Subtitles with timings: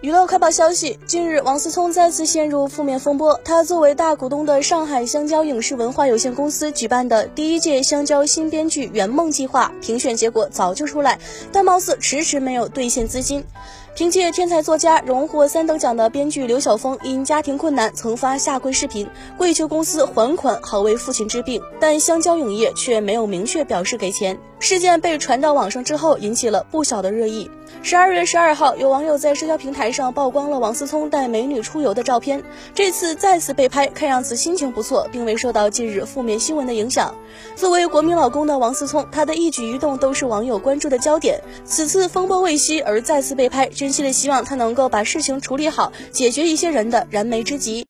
[0.00, 3.38] 娱乐快报消息：近日，王思聪再次陷入负面风波。
[3.44, 11.18] 他作为大股东的上海香蕉影视文化有限公司举办的第一届香蕉新编剧圆梦计划评选结果早就出来，
[11.52, 13.44] 但貌似迟迟没有兑现资金。
[13.94, 19.06] 凭借天才作家荣获三等奖的编剧刘晓峰，因家庭困难曾发下跪视频，
[19.36, 21.60] 跪求公司还款，好为父亲治病。
[21.78, 24.38] 但香蕉影业却没有明确表示给钱。
[24.58, 27.50] 事件被传到网上之后，引起了不小的热议。
[27.82, 32.42] 十二月十二号，有网友在社交平台上曝光了王思聪带美女出游的照片。
[32.74, 37.14] 这次再次被拍，看样子心情不错，并未受到近日负面新闻的影响。
[37.56, 41.40] 作为国民老公的王思聪，他的一举一动都是网友关注的焦点。
[41.64, 47.86] 此次风波未息而再次被拍，真心的希望他能够把事情处理好，解决一些人的燃眉之急。